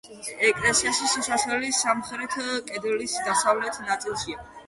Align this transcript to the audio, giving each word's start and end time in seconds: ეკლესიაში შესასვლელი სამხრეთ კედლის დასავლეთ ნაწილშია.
ეკლესიაში 0.45 1.09
შესასვლელი 1.09 1.69
სამხრეთ 1.81 2.39
კედლის 2.71 3.15
დასავლეთ 3.29 3.81
ნაწილშია. 3.91 4.43